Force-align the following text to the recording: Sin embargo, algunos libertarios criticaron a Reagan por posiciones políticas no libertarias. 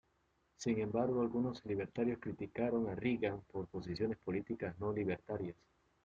Sin 0.57 0.79
embargo, 0.79 1.21
algunos 1.21 1.63
libertarios 1.63 2.17
criticaron 2.19 2.89
a 2.89 2.95
Reagan 2.95 3.39
por 3.51 3.67
posiciones 3.67 4.17
políticas 4.17 4.75
no 4.79 4.91
libertarias. 4.91 5.55